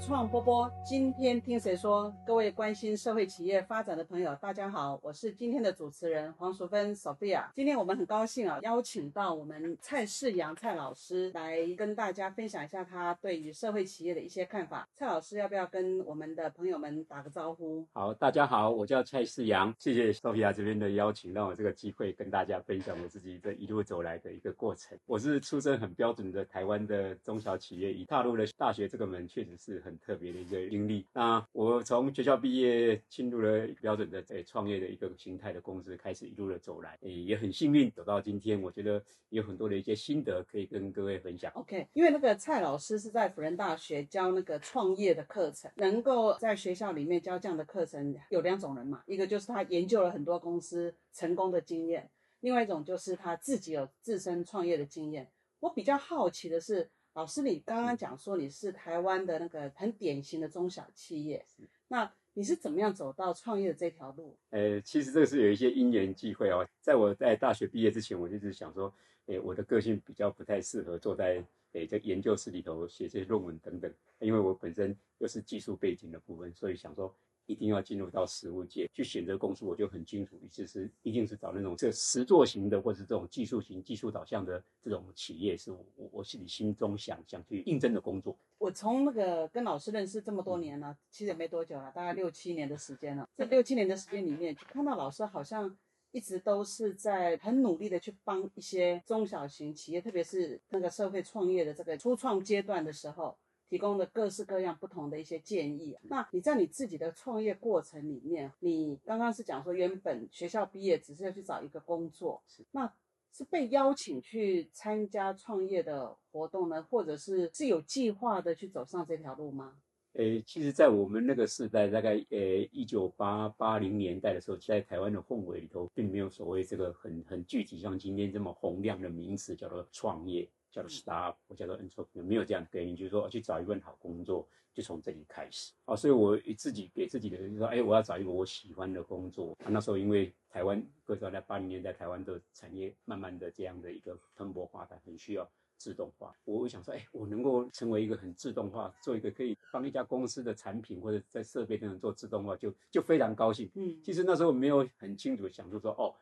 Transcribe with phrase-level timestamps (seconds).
[0.00, 2.12] 创波波，今天听谁说？
[2.26, 7.44] 各位关心社会企业发展的朋友，大家好，我是今天的主持人黄淑芬 Sophia。
[7.54, 14.88] 今天我们很高兴啊，邀请到我们蔡世阳蔡老师来跟大家分享一下他对于社会企业的一些看法。
[14.96, 17.86] 蔡老师要不要跟我们的朋友们打个招呼？
[17.92, 24.98] 好，大家好，我叫蔡世阳，谢谢 Sophia 这边的邀请，让我这个机会跟大家分享我自己这一路走来的一个过程。
[25.04, 31.04] 我是出身很标准的台湾的中小企业，一踏入了大学这个门，确实是很很特别的一个经历。
[31.12, 38.62] 那我从学校毕业，进入了标准的在创业的一个形态的公司，开始一路的走来，也也很幸运走到今天。
[38.62, 41.50] 我觉得有很多的一些心得可以跟各位分享。
[41.54, 52.08] OK，因为那个蔡老师是在辅仁大学教那个创业的课程，能够在学校里面教这样的课程，有两种人嘛，一个就是他研究了很多公司成功的经验，
[52.40, 55.28] 另外一种就是他自己有自身创业的经验。
[55.60, 61.44] 我比较好奇的是，老师你刚刚讲说你是台湾的那个很典型的中小企业，
[61.88, 64.36] 那你是怎么样走到创业的这条路？
[64.50, 66.64] 呃，其实这个是有一些因缘际会哦。
[66.80, 68.92] 在我在大学毕业之前，我就一直想说，
[69.26, 77.12] 诶，我的个性比较不太适合坐在诶这研究室里头写这些论文等等，因为我本身又是技术背景的部分，所以想说
[77.50, 88.36] 一定要进入到实务界去选择公司，我就很清楚，其实一定是找那种这实作型的，或是这种技术型、技术导向的这种企业，是我我我心里心中想想去应征的工作。
[88.58, 93.28] 我从那个跟老师认识这么多年了，其实也没多久了，大概六七年的时间了。
[93.36, 95.76] 这六七年的时间里面，就看到老师好像
[96.12, 103.36] 一直都是在很努力的去帮一些中小型企业，特别是那个社会创业的这个初创阶段的时候，
[103.70, 105.96] 提供的各式各样不同的一些建议。
[106.02, 112.42] 那你在你自己的创业过程里面，你刚刚是讲说原本学校毕业只是要去找一个工作，
[112.72, 112.92] 那
[113.32, 119.76] 是被邀请去参加创业的活动呢，或者是是有计划的去走上这条路吗？
[120.14, 135.72] 诶，其实，在我们那个时代，大概诶一九八八零年代的时候，在台湾的氛围里头，并没有所谓这个很很具体像今天这么洪亮的名词，叫做创业，叫做 startup，或叫做 entrepreneur，没有这样的概念，就是说去找一份好工作，就从这里开始。
[135.84, 139.56] 啊，所以我自己给自己的就是说，哎，我要找一个我喜欢的工作。
[139.64, 145.50] 啊，那时候因为台湾各位知道，在八零年代，台湾的产业慢慢的这样的一个蓬勃发展，很需要。
[145.80, 153.70] 自动化，我会想说，哎，我能够成为一个很自动化，做一个可以帮一家公司的产品或者在设备等等做自动化，就就非常高兴。
[153.76, 156.14] 嗯，其实那时候没有很清楚想出说，哦，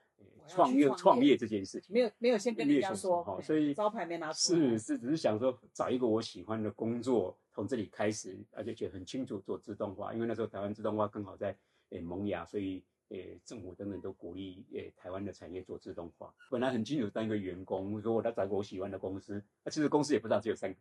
[0.48, 11.56] 创业创业这件事情，没有没有先跟人家说，好，所以招牌没拿出来是是，只是想说找一个我喜欢的工作，从这里开始，而且觉得很清楚做自动化，因为那时候台湾自动化刚好在
[11.90, 12.82] 诶萌芽，所以。
[13.10, 16.30] 诶，政府等等都鼓励诶台湾的产业做自动化。
[16.50, 20.76] 本来很清楚当一个员工，我说我要找一个我喜欢的公司，那其实公司也不知道只有三个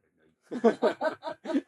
[0.60, 1.62] 人而已。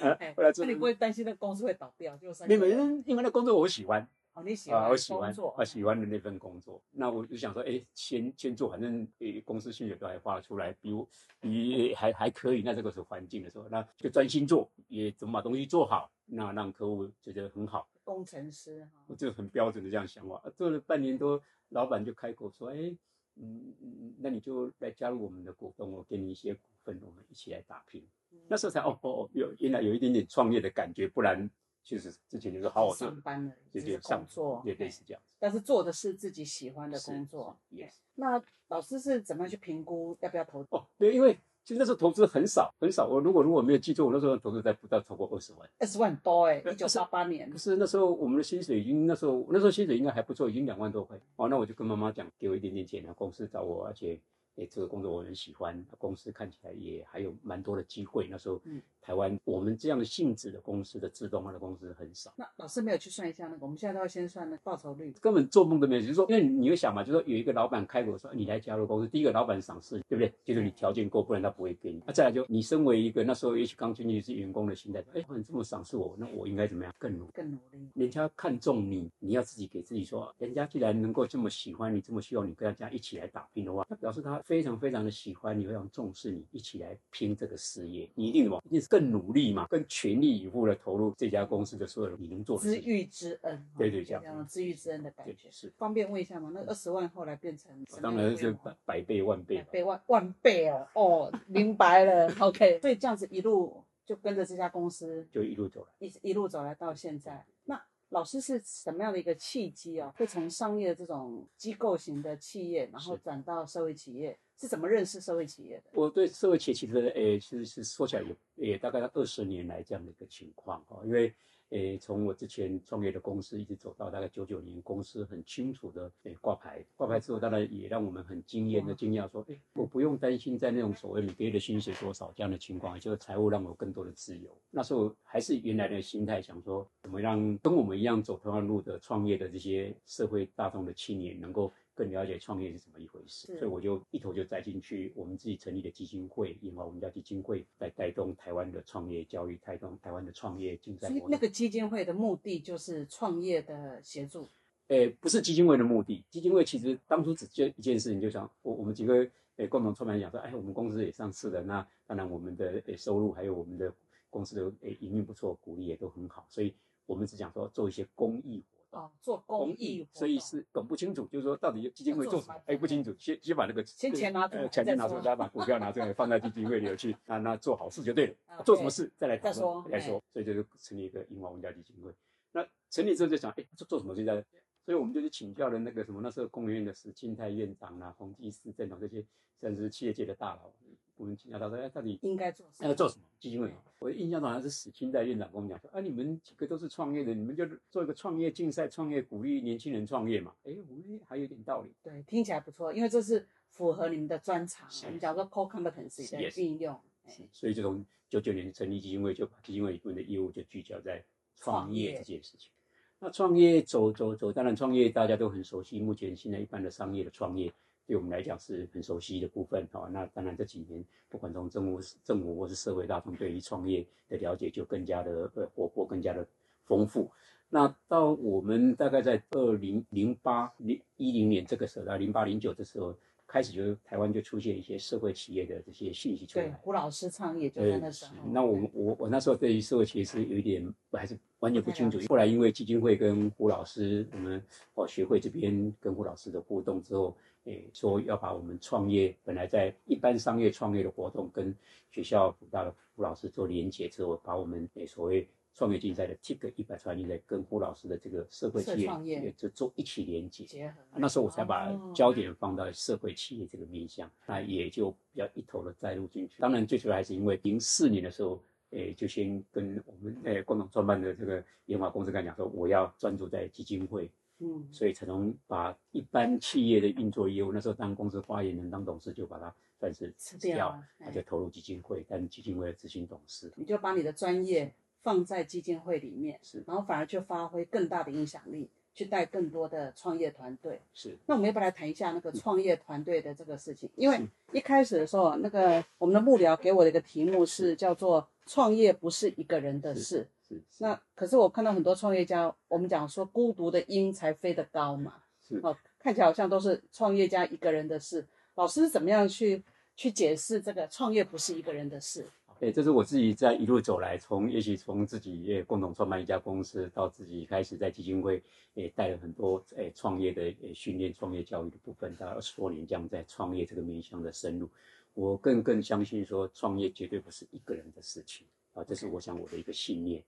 [0.00, 2.16] 呃 哎后来做那你不会担心那公司会倒掉？
[2.16, 4.04] 就三没有，个人因为那工作我喜欢
[4.36, 11.08] 哦，你喜啊、欢我喜欢工作我喜欢的那份工作，那我就想说，哎，先先做，反正诶公司薪水都还发得出来，比我
[11.40, 17.88] 比还还可以，那这个是环境的时候，那就专心做，也怎么把东西做好，那让客户觉得很好。
[18.04, 20.36] 工程师哈我这个很标准的这样想法。
[20.44, 22.94] 啊做了半年多，老板就开口说：“哎，
[23.36, 28.06] 嗯嗯，那你就来加入我们的股东，我给你一些股份，我们一起来打拼。”
[28.48, 31.48] 那时候才哦哦哦，有原来有一点点创业的感觉，不然
[31.86, 35.28] 其实之前就是好好上，班了，就只是上工作，也类哎似这样子。
[35.38, 37.56] 但是做的是自己喜欢的工作。
[37.70, 40.68] 是，yes 那老师是怎么样去评估要不要投资？
[40.72, 45.70] 哦，对，因为其实那时候投资很少很少，我如果如果没有记错，我那时候投资才不到超过二十万。
[45.78, 51.16] 二十万很多哎，对一九八八年可，是那时候我们的薪水已经那时候那时候薪水应该还不错，已经两万多块。
[51.36, 54.18] 哦，那我就跟妈妈讲，给我一点点钱啊，公司找我，而且
[54.56, 58.26] 诶这个工作我很喜欢，公司看起来也还有蛮多的机会。
[58.30, 62.32] 那时候，嗯台湾我们这样的性质的公司的自动化的公司很少。
[62.36, 65.12] 那老师没有去算一下那个，我们现在都要先算那个报酬率。
[65.20, 70.32] 根本做梦都没有，就是说，因为你会想嘛，就是说有一个老板开口说你来加入公司，第一个老板赏识，对不对？
[70.44, 72.02] 就是你条件够，不然他不会给你。
[72.04, 77.30] 那、再来就你身为一个那时候也许刚进去是员工的心态，哎，你这么赏识我，那我应该怎么样更努力？
[77.32, 92.80] 更努力，人家看中你，你要自己给自己说，人家既然能够这么喜欢你，这么希望你跟大家一起来打拼的话，那表示他非常非常的喜欢你，非常重视你，一起来拼这个事业，你一定往一定是更努力嘛，更全力以赴的投入这家公司的所有你能做的事。
[92.80, 95.50] 知遇之恩，对对这样这样知遇之恩的感对觉。
[95.50, 96.52] 是，方便问一下吗？
[96.54, 99.56] 那二十万后来变成当然是百百倍万倍。
[99.56, 100.88] 百倍万万倍啊！
[100.94, 102.32] 哦，明白了。
[102.38, 106.06] OK，所以这样子一路就跟着这家公司就一路走来。
[106.06, 107.44] 一一路走来到现在。
[107.64, 110.12] 那老师是什么样的一个契机啊？
[110.16, 115.90] 会从商业这种机构型的企业，然后转到社会企业，是怎么认识社会企业的？
[115.92, 121.34] 我对社会企业其实，诶，其实是说起来也也大概二十年来这样的一个情况哈，因为。
[121.70, 134.48] 诶，从我之前创业的公司一直走到大概九九年，公司很清楚的诶挂牌，挂牌之后，当然也让我们很惊艳的惊讶，说，诶，我不用担心在那种所谓每个月的薪水多少这样的情况，也就是财务让我有更多的自由。
[134.70, 141.72] 那时候还是原来的心态，想说怎么让跟我们一样走同样路的创业的这些社会大众的青年能够。
[141.96, 154.46] 更了解创业是怎么一回事，所以我就一头就栽进去，我们自己成立的基金会，引华文家基金会来带动台湾的创业教育，带动台湾的创业竞赛那个基金会的目的就是创业的协助。
[154.88, 163.92] 诶，不是基金会的目的，基金会其实当初只就一件事情，就想我我们几个诶共同创办人讲说，哎，我们公司也上市了，那当然我们的诶收入还有我们的
[164.28, 166.74] 公司的诶营运不错，鼓励也都很好，所以
[167.06, 172.54] 我们只想说做一些公益哦，做公益，所以是搞不清楚，就是说到底基金会做什么？
[172.66, 178.62] 哎，不清楚，先先把那个先钱拿出来呃钱先拿出来，把股票拿出来，放在基金会里头去，那那做好事就对了啊。
[178.62, 180.22] 做什么事再来讨再说论再说。
[180.32, 182.10] 所以就是成立一个英华文家基金会。
[182.52, 184.44] 那成立之后就想，哎，做做什么现在？
[184.84, 189.24] 所以我们就去请教了那个什么，那时候工研院的史庆泰院长啦、洪基思镇长这些，
[189.60, 190.72] 甚至是企业界的大佬，
[191.16, 192.88] 我们请教他说，哎，到底应该做什么？
[192.88, 193.72] 要做什么基金会？
[193.98, 200.52] 我印象中好像是史清代院长跟我们讲说，啊，你们几个都是创业的，你们就做一个创业竞赛，创业鼓励年轻人创业嘛。
[200.64, 201.92] 哎，我们还有点道理。
[202.02, 204.90] 对，听起来不错，因为这是符合你们的专长。
[204.90, 206.94] 是我们讲说 core competency 的运用。
[207.24, 211.24] 哎所以就从九九年成立基金会，就把基金会一部分的业务就聚焦在
[211.56, 212.70] 创业这件事情。
[213.18, 217.72] 那创业走走走，当然创业大家都很熟悉，目前现在一般的商业的创业。
[218.06, 226.46] 对我们来讲是很熟悉的部分哈、那当然这几年，不管从政府、政府或是社会大众对于创业的了解就更加的呃活泼，更加的
[226.84, 227.30] 丰富。
[227.68, 233.12] 那到我们大概在二零零八零一零年这个时候，到零八零九的时候，
[233.46, 238.32] 开始就台湾就出现一些社会企业的这些信息出来。，对胡老师创业就在那时候。
[238.52, 242.18] 那我我我那时候对于社会企业是有一点还是完全不清楚。
[242.28, 244.62] 后来因为基金会跟胡老师，我们
[244.94, 251.74] 哦学会这边跟胡老师的互动之后，诶说要把我们创业本来在一般商业创业的活动跟
[252.10, 260.64] 学校辅导的胡老师做连结之后，把我们诶所谓创业竞赛的 TIC 一百创业赛跟胡老师的这个社会企业就做一起连接。
[260.64, 260.96] 结合。
[261.14, 266.62] 那时候我才把哦焦点放到社会企业这个面向，那也就比较一头的栽入进去。
[266.62, 268.58] 当然，最主要还是因为零四年的时候，
[268.90, 274.30] 诶，就先跟我们诶共同创办的这个研发公司跟他讲说，我要专注在基金会，
[274.60, 283.70] 嗯，所以才能把一般企业的运作业务，那时候当公司发言人、当董事，就把它算是吃掉了那就投入基金会，担基金会的执行董事。
[283.76, 284.94] 你就把你的专业
[285.26, 291.00] 放在基金会里面，是然后反而去发挥更大的影响力，去带更多的创业团队。
[291.12, 294.08] 是那我们要不要来谈一下那个创业团队的这个事情？
[294.14, 294.40] 因为
[294.70, 300.80] 一开始的时候，那个我们的幕僚给我的一个题目是叫做“创业不是一个人的事是”。
[300.98, 308.46] 那可是我看到很多创业家，我们讲说孤独的鹰才飞得高嘛，是哦，看起来好像都是创业家一个人的事。
[308.76, 309.82] 老师是怎么样去
[310.14, 312.46] 去解释这个创业不是一个人的事？
[312.78, 324.86] 对，这是我自己在一路走来，从也许从自己也共同创办一家公司，到自己开始在基金会也带了很多诶创业的训练、创业教育的部分，大概二十多年这样在创业这个面向的深入，
[325.32, 330.42] 我更更相信说创业绝对不是一个人的事情啊，这是我想我的一个信念。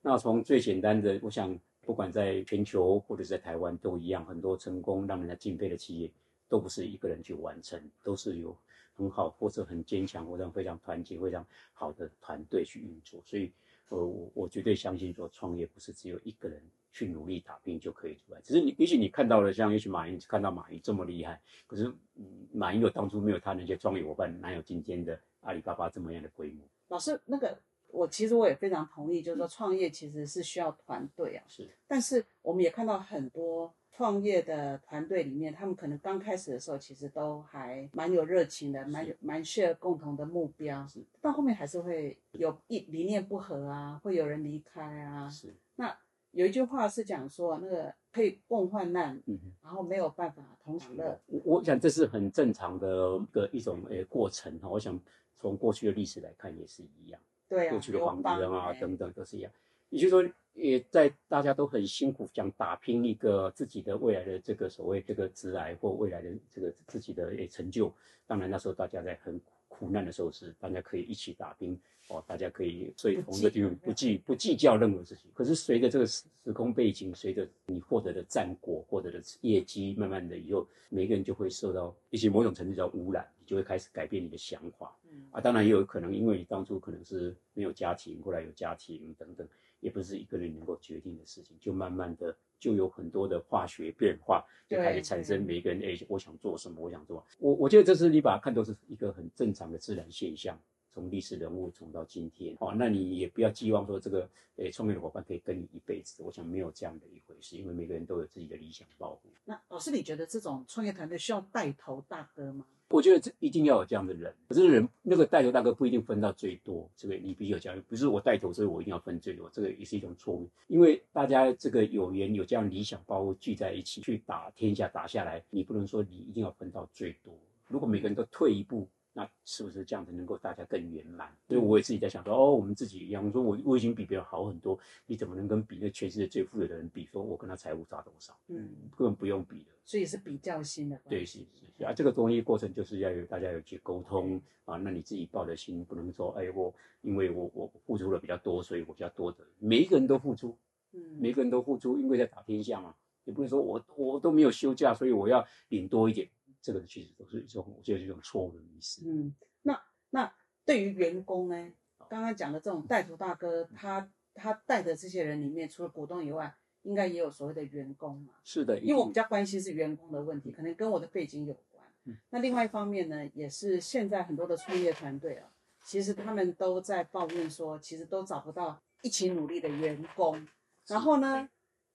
[0.00, 6.10] 那从最简单的，我想不管在全球或者在台湾都一样，很多成功让人家敬佩的企业，
[6.48, 8.56] 都不是一个人去完成，都是有
[8.96, 13.22] 很好或者很坚强或者非常团结、非常好的团队去运作。
[13.24, 13.52] 所以，
[13.90, 16.62] 呃，我我绝对相信说，创业不是只有一个人
[16.92, 18.40] 去努力打拼就可以出来。
[18.40, 21.84] 只是你，也许你看到了像，也许马云看到马云这么厉害，可是，
[22.14, 26.64] 嗯，马云有当初没有他那些创业伙伴，哪有今天的阿里巴巴这么样的规模？
[26.88, 27.56] 老师，那个
[27.88, 31.44] 我其实我也非常同意，就是说创业其实是需要团队啊。
[31.46, 45.26] 是但是我们也看到很多创业的团队里面，他们可能刚开始的时候其实都还蛮有热情的，蛮有蛮 share 共同的目标是，到后面还是会有一理念不合啊，会有人离开啊。
[45.30, 45.96] 是那
[46.32, 51.18] 有一句话是讲说，那个可以共患难，嗯，然后没有办法同享乐。
[51.24, 54.68] 我我想这是很正常的一个一种诶过程哈。
[54.68, 55.00] 我想
[55.34, 59.50] 从过去的历史来看也是一样，对啊，过去的皇帝啊哎等等都是一样。
[59.88, 67.92] 也就是说，也在大家都很辛苦，想打拼一个自己的未来的这个所谓这个职来或未来的这个自己的诶成就。
[68.26, 75.30] 当然那时候大家在很苦难的时候是大家可以一起打拼哦，大家可以所以同一个地方不计不计较任何事情。
[75.34, 84.96] 可是随着这个时时空背景，随着你获得的战果、获得的业绩，慢慢的以后，每个人就会受到一些某种程度叫污染，你就会开始改变你的想法。
[85.10, 89.46] 嗯啊，当然也有可能，因为你当初可能是没有家庭，后来有家庭等等，
[89.80, 97.24] 也不是一个人能够决定的事情，就慢慢的就有很多的化学变化，就开始产生每个人哎，我想做什么，我想做。
[97.38, 100.58] 我我觉得这是你把它看作是一个很正常的自然现象，
[100.92, 109.28] 从历史人物从到今天，哦，那你也不要寄望说这个诶创业的伙伴可以跟你一辈子，我想没有这样的一回事，因为每个人都有自己的理想抱负。
[109.44, 112.66] 那老师，你觉得这种创业团队需要带头大哥吗？
[112.88, 120.48] 我觉得这一定要有这样的人，可是人那个带头大哥不一定分到最多，这个你必须有教育，不是我带头，所以我一定要分最多，这个也是一种错误。
[120.68, 127.34] 因为大家这个有缘有这样理想把我聚在一起去打天下打下来，你不能说你一定要分到最多。
[127.68, 131.34] 如果每个人都退一步，那是不是这样子能够大家更圆满？
[131.48, 137.06] 所以我也自己在想说，哦，我们自己一样，我说我我已经比别人好很多，你怎么能跟比那全世界最富有的人比？
[137.06, 138.36] 说我跟他财务差多少？
[138.48, 139.70] 嗯，根本不用比的。
[139.86, 141.46] 所以是比较心的对，是是
[141.78, 144.76] 是啊，这个东西过程就是要有大家有去沟通啊。
[144.76, 149.38] 那你自己抱的心不能说，哎，我因为我我付出了比较多，所以我比较多的。
[149.58, 150.54] 每一个人都付出，
[150.92, 152.94] 嗯，每个人都付出，因为在打天下嘛，
[153.24, 156.28] 也不能说我我都没有休假，所以我要领多一点。
[156.66, 159.08] 这个其实都是一种，我觉得是一种错误的意思。
[159.08, 159.32] 嗯，
[159.62, 159.80] 那
[160.10, 161.72] 那对于员工呢？
[162.08, 168.32] 刚刚讲的这种带头大哥，他他带的这些人里面，除了股东以外，应该也有所谓的员工嘛。
[168.42, 171.86] 是的，因为我比较关心是员工的问题，可能跟我的背景有关。
[172.04, 175.48] 嗯那另外一方面呢，也是现在很多的创业团队啊，
[175.84, 180.44] 其实他们都在抱怨说，其实都找不到一起努力的员工。
[180.88, 181.48] 然后呢，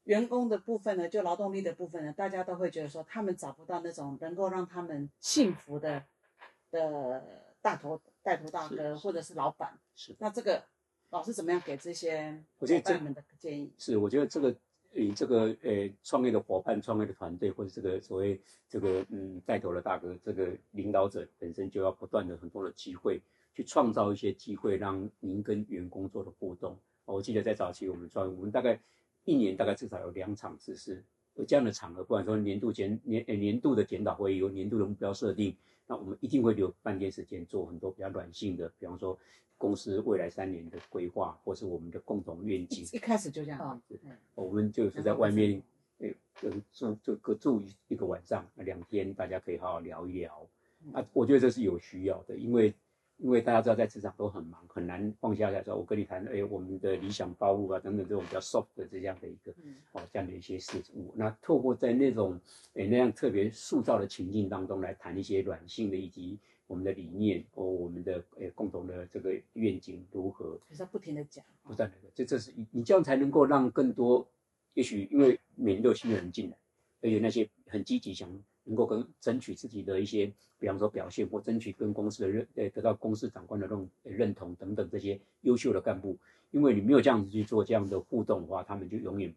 [0.06, 6.04] 员工的部分呢，就劳动力的部分呢，大家都会觉得说，他们找不到那种能够让他们幸福的
[6.72, 7.24] 的
[7.62, 9.78] 大头带头大哥或者是老板。
[9.96, 10.64] 是那这个
[11.12, 13.72] 老师怎么样给这些伙伴们的建议？
[13.78, 14.56] 是，我觉得这个
[14.94, 23.22] 以这个呃创业的伙伴、创业的团队，或者这个所谓这个嗯带头的大哥，这个领导者本身就要不断的很多的机会，
[23.54, 26.74] 去创造一些机会，让您跟员工做的互动。
[27.06, 28.80] 哦我记得在早期我们创业，我们大概
[29.26, 31.04] 一年大概至少有两场次是
[31.36, 35.56] 有这样的场合，不管说年度检年呃年度的检讨会议，有年度的目标设定，
[35.88, 39.18] 那我们一定会留半天时间做很多比较软性的，比方说
[39.58, 42.86] 公司未来三年的规划，或是我们的共同愿景。
[42.92, 45.62] 一开始就这样子，嗯我们就是在外面，
[46.00, 46.10] 呃，
[46.42, 50.48] 呃住就各住一个晚上，两天大家可以好好聊一聊。
[50.94, 52.74] 啊，我觉得这是有需要的，因为
[53.22, 61.14] 因为大家知道在职场都很忙，很难放下来说，我跟你谈，哎，我们的理想抱负啊等等这种比较 soft 的这样的一个嗯哦这样的一些事物。
[61.16, 62.40] 那透过在那种
[62.74, 71.46] 哎那样特别塑造的情境当中来谈一些软性的以及我们的理念哦我们的哎共同的这个愿景如何就是要不停的讲。
[71.64, 74.28] 不断的，这这是你你这样才能够让更多，
[74.74, 76.58] 也许因为每年都有新的人进来，
[77.02, 78.28] 而且那些很积极想
[78.64, 86.18] 能够跟争取自己的一些，比方说表现或争取跟公司的认呃得到公司长官的那种呃认同等等这些优秀的干部，
[86.52, 89.34] 因为你没有这样子去做这样的互动的话，他们就永远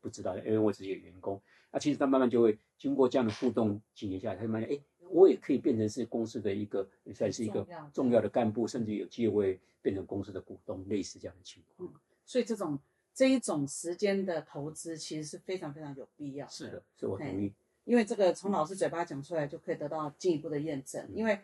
[0.00, 1.40] 不知道，因为我只是一个员工，
[1.72, 4.78] 那其实他慢慢就会经过这样的互动几年下来，他慢慢哎，
[5.10, 11.90] 我也可以变成是公司的一个算是一个重要的重要的干部，甚至有机会变成公司的股东，类似这样的情况。
[12.24, 12.78] 所以这种
[13.14, 16.46] 这一种时间的投资，其实是非常非常有必要。
[16.48, 17.52] 是的，，是我同意。
[17.86, 21.08] 因为这个从老师嘴巴讲出来，就可以得到进一步的验证。
[21.14, 21.38] 因为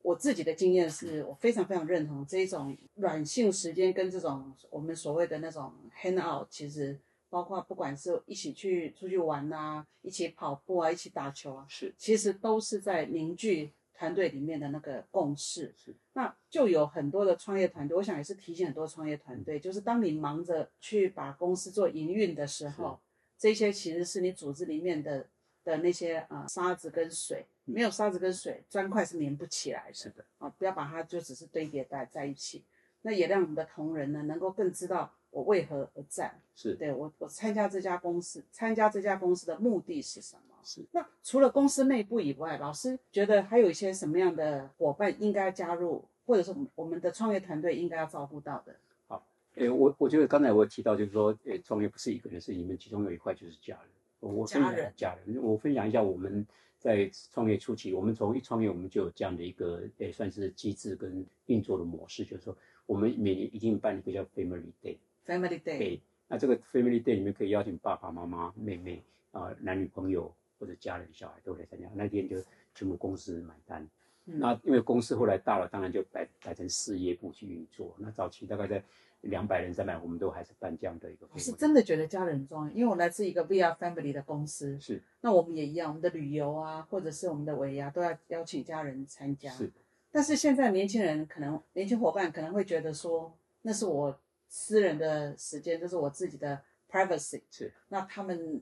[0.00, 5.72] 我自己的经验是，我非常非常认同这一种软性时间跟这种我们所谓的那种
[6.02, 15.72] hang out，其实包括不管是一起去出去玩啊，一起跑步啊，一起打球啊，是其实都是在凝聚团队里面的那个共识。
[15.76, 22.98] 是，那就有很多的创业团队，我想也是提醒很多创业团队，就是当你忙着去把公司做营运的时候，
[23.38, 25.28] 这些其实是你组织里面的
[25.64, 29.94] 的那些啊、呃沙子跟水，没有沙子跟水，砖块是粘不起来的。
[29.94, 32.64] 是的，啊，不要把它就只是堆叠在在一起。
[33.02, 36.40] 那也让我们的同仁呢，能够更知道我为何而战。
[36.54, 40.54] 是对我，我参加这家公司，参加这家公司的目的是什么？
[40.62, 40.84] 是。
[40.92, 48.76] 那除了公司内部以外，老师觉得还有一些什么样的伙伴应该加入，或者是我们的创业团队应该要照顾到的？
[49.08, 49.26] 好
[49.56, 53.90] 诶，我我觉得刚才我提到，就是说，诶，创业不是一个人的事情，里面其中有一块就是家人。
[54.22, 56.46] 我分享家人我分享一下我们
[56.78, 64.96] 在创业初期，我们从一创业我们就有这样的一个诶算是机制跟运作的模式，就是说我们每年一定办一个叫 Family Day。
[65.26, 69.02] Family Day，Day，那这个 Family Day 里面可以邀请爸爸妈妈、妹妹
[69.32, 71.88] 啊、男女朋友或者家人、小孩都来参加。
[71.94, 72.36] 那天就
[72.74, 73.82] 全部公司买单。
[73.82, 77.92] 嗯那因为公司后来大了，当然就改改成事业部去运作。
[77.98, 78.80] 那早期大概在
[79.22, 81.38] 两百人、三百，我们都还是办这样的一个我。
[81.38, 89.50] 是真的觉得家人很重要，因为我来自一个 VR Family 的公司，是那我们也一样，我们的旅游啊，或者是我们的尾牙都要邀请家人参加。
[89.50, 89.70] 是
[90.10, 96.60] 但是现在年轻人可能，年轻伙伴可能会觉得说，那是我私人的时间，这是我自己的
[96.90, 97.40] privacy。
[97.50, 98.60] 是，那他们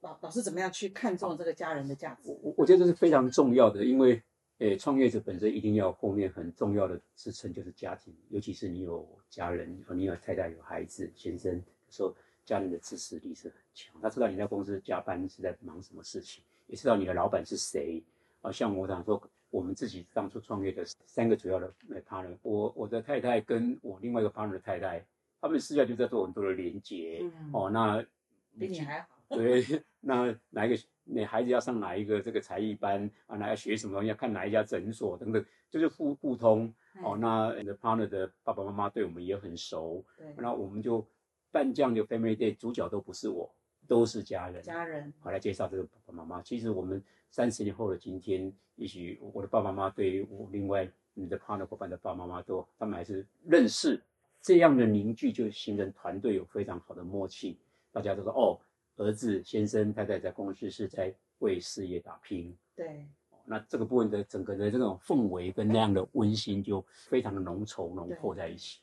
[0.00, 2.36] 老老师怎么样去看重这个家人的价值？
[2.42, 4.20] 我我觉得这是非常重要的，因为
[4.60, 12.14] 诶，创业者本身一定要后面很重要的支撑就是家庭，尤其是你有家人，你有太太、有孩子、先生，有时候
[12.44, 13.94] 家人的支持力是很强。
[14.02, 18.02] 他知道你在公司加班是在忙什么事情，也知道你的老板是谁。
[18.42, 21.72] 啊，像我想说，我们自己当初创业的三个主要的
[22.06, 25.02] partner，我我的太太跟我另外一个 partner 的太太，
[25.40, 27.20] 他们私下就在做很多的连接。
[27.22, 28.04] 嗯哦，那
[28.58, 29.08] 比你还好。
[29.30, 29.64] 对，
[30.00, 33.36] 那哪一个你孩子要上哪一个这个才艺班啊？
[33.36, 34.08] 那要学什么东西？
[34.08, 37.14] 要看哪一家诊所等等，就是互互通哦。
[37.16, 41.04] 嗯那你的 partner 的爸爸妈妈对我们也很熟，对，那我们就
[41.50, 43.52] 办这样的 family day，主角都不是我，
[43.86, 44.62] 都是家人。
[44.62, 46.42] 家人好来介绍这个爸爸妈妈。
[46.42, 54.00] 其实我们三十年后的今天，也许我的爸爸妈妈对于我另外你的 partner 伙伴的爸爸妈妈都，他们还是认识。
[54.42, 57.58] 这样的凝聚就形成团队有非常好的默契，
[57.92, 58.58] 大家都说哦，
[59.00, 62.54] 儿子、先生、太太在公司是在为事业打拼。
[62.76, 63.06] 对，
[63.46, 68.80] 那这个部分的整个的这种氛围跟那样的温馨就非常的浓稠浓厚在一起。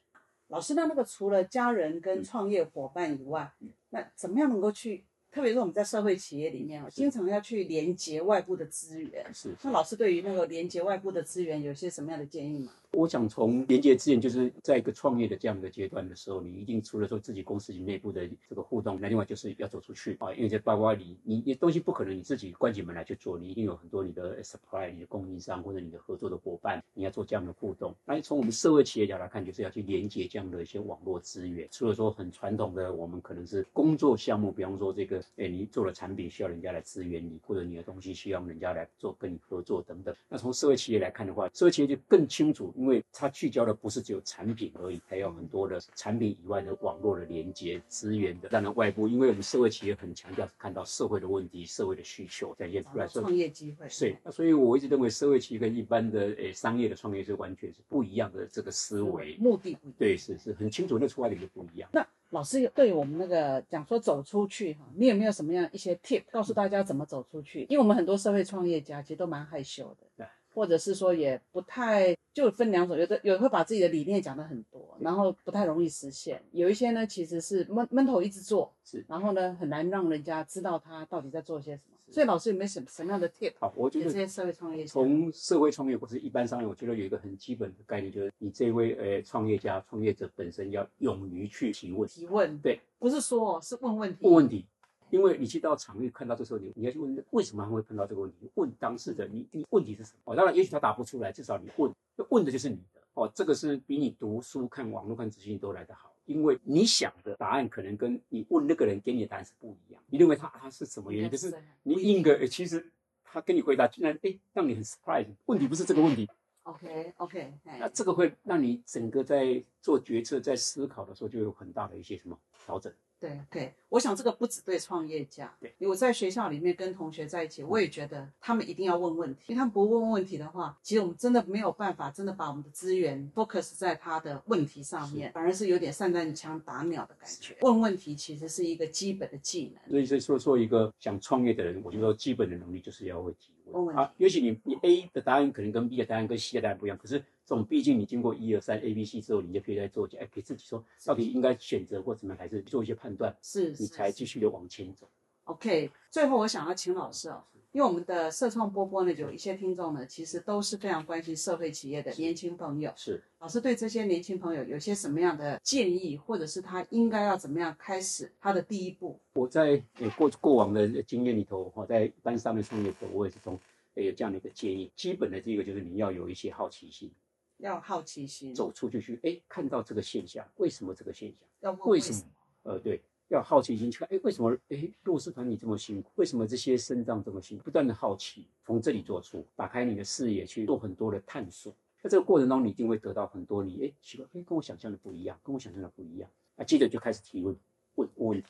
[0.47, 5.05] 老师，那那个除了家人跟嗯创业伙伴以外，嗯那怎么样能够去？
[5.29, 9.31] 特别是我们在社会企业里面哦，经常要去连接外部的资源。
[9.33, 12.71] 是，那老师对于那个连接外部的资源有些什么样的建议吗？
[12.97, 27.93] 我想从连接资源，就是在一个创业的这样的阶段的时候，你一定除了说自己公司内部的这个互动，那另外就是要走出去啊，因为这包括你你你东西不可能你自己关起门来去做，你一定有很多你的 supply、你的供应商或者你的合作的伙伴，你要做这样的互动。
[28.03, 31.67] 那从我们社会企业角来看，就是要去连接这样的一些网络资源。
[31.69, 40.15] 除了说很传统的，我们可能是工作项目，比方说这个，哎，你做了产品需要人家来支援你，或者你的东西需要人家来做跟你合作等等。
[40.27, 48.49] 那从社会企业来看的话，社会企业就更清楚，因为它聚焦的不是只有产品而已，还有很多的产品以外的网络的连接、资源的。
[48.49, 53.87] 当然外部，因为我们社会企业很强调看到社会的问题、社会的需求展现出来，创业机会。
[53.87, 59.35] 是，那所以我一直认为社会企业跟一般的诶商业的创业是完全是不一样的这个思维。
[59.37, 59.95] 目的不一样。
[59.99, 61.89] 对，是是很清楚，那出发点就不一样。
[61.93, 67.61] 那老师对我们那个讲说走出去哈，你有没有什么样一些 tip 告诉大家怎么走出去？
[67.69, 81.97] 因为我们很多社会创业家其实都蛮害羞的对的，或者是说也不太就分两种，有的有的会把自己的理念讲得很多，然后不太容易实现；有一些呢其实是闷闷头一直做，是然后呢很难让人家知道他到底在做些什么。
[82.11, 84.91] 所以老师有没有什么什么样的 tip 好，我觉得给这些社会创业家？
[84.91, 94.63] 从社会创业或是一般商业，我觉得有一个很基本的概念，就是你这位呃创业家、创业者本身要勇于去提问，提问，对，不是说哦是问问题，问问题。
[95.09, 100.33] 因为你去到场域看到这时候，你你要去问为什么他会碰到这个问题，问当事人，你你问题是什么？
[100.33, 101.89] 哦，当然也许他答不出来，至少你问，
[102.29, 103.01] 问的就是你的。
[103.13, 111.51] 哦，这个是比你读书、看网络、看资讯都来得好，因为你想的答案可能跟你问那个人给你的答案是不一样，你认为他他是什么原因，可是
[111.81, 112.91] 你应个，诶其实
[113.23, 116.29] 他跟你回答，居然哎让你很 surprise，问题不是这个问题，
[116.61, 122.93] OK OK，那这个会让你整个在做决策、在思考的时候就有很大的一些什么调整。
[123.19, 137.55] 对对，我想这个不只对创业家，对，我在学校里面跟同学在一起，我也觉得他们一定要问问题，因为他们不问问题的话，其实我们真的没有办法真的把我们的资源 focus 在他的问题上面，反而是有点散弹枪打鸟的感觉。
[137.61, 143.51] 问问题其实是一个基本的技能，所以，所以说，做一个想创业的人，我就说基本的能力就是要会提
[143.95, 144.13] 啊。
[144.17, 155.09] 也许你你 A 的答案可能跟 B 的答案跟 C 的答案不一样，可是这种毕竟你经过一二三 A B C 之后，你就可以在做，哎，给自己说到底应该选择或怎么样，还是做一些判断，是你才继续的往前走。
[155.45, 157.43] OK，最后我想要请老师哦，
[157.77, 162.91] 因为我们的社创波波呢，有一些听众呢，其实都是非常关心社会企业的年轻朋友。
[162.95, 169.19] 是，老师对这些年轻朋友有些什么样的建议，或者是他应该要怎么样开始他的第一步？
[169.33, 173.53] 我在呃过过往的经验里头，我，在一般上面创业者，我也是从
[173.93, 174.91] 呃有这样的一个建议。
[174.95, 177.11] 基本的这个就是你要有一些好奇心，
[177.57, 181.37] 要好奇心，走出去去，哎，看到这个现象，为什么这个现象？
[181.59, 182.21] 要为什么？
[182.63, 186.09] 呃，对，要好奇心去看，哎，为什么哎弱势团体这么辛苦？
[186.15, 187.63] 为什么这些生障这么辛苦？
[187.65, 191.73] 不断的好奇，从这里做出，打开你的视野，去做很多的探索。
[192.01, 196.63] 在这个过程中，你一定会得到很多你哎奇怪，哎跟我想象的不一样，跟我想象的不一样啊。
[196.63, 197.55] 接着就开始提问，
[197.95, 198.43] 问问。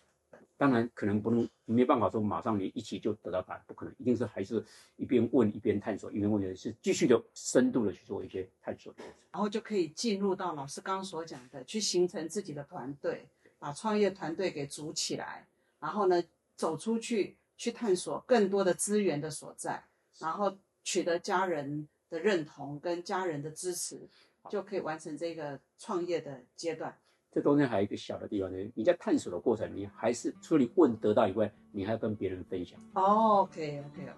[0.60, 4.64] 当然可能不能没办法说马上你一起就得到答案，不可能，一定是还是
[4.96, 8.92] 一边问一边探索，一边问是继续的深度的去做一些探索，
[9.32, 13.28] 然后就可以进入到老师刚刚所讲的，去形成自己的团队。
[13.60, 15.48] 把创业团队给组起来，
[15.80, 16.24] 然后呢，
[16.56, 19.84] 走出去去探索更多的资源的所在，
[20.20, 24.08] 然后取得家人的认同跟家人的支持，
[24.50, 26.98] 就可以完成这个创业的阶段。
[27.32, 32.80] 这中间还有一个小的地方，就是你在探索的过程，你还是除了你问得到以外，你还要跟别人分享。
[32.94, 34.12] 哦，OK OK，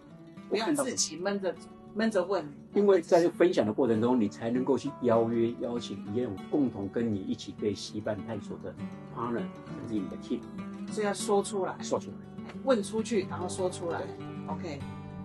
[0.48, 1.54] 不要自己闷着。
[1.94, 8.74] 闷着问，因为在分享的过程中，你才能够去邀约、邀请一样共同跟你一起被西班探索的
[9.16, 10.40] partner，甚至你的 team，
[10.92, 14.02] 所以要说出来，说出来，问出去，然后说出来。
[14.48, 14.80] OK，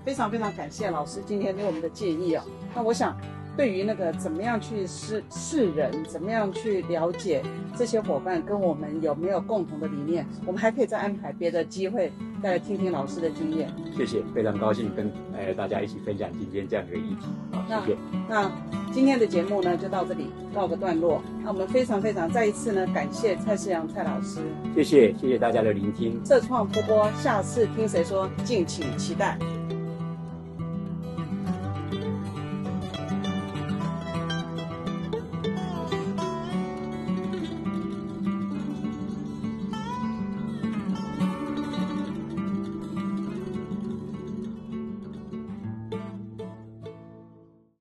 [0.04, 2.42] 非常非常感谢老师今天给我们的建议哦。
[2.74, 3.16] 那我想。
[3.56, 7.42] 对于那个怎么样去识识人，怎么样去了解
[7.76, 12.12] 这些伙伴跟我们有没有共同的理念，我们还可以再安排别的机会
[12.42, 13.68] 再来听听老师的经验。
[13.96, 17.26] 谢谢，非常高兴跟呃大家一起分享今天这样一个议题。
[17.52, 17.98] 好，谢谢。
[18.28, 18.50] 那
[18.92, 21.22] 今天的节目呢就到这里告个段落。
[21.42, 24.40] 那我们非常非常再一次呢感谢蔡世阳蔡老师。
[24.74, 26.20] 谢谢，谢谢大家的聆听。
[26.24, 29.38] 社创播播，下次听谁说，敬请期待。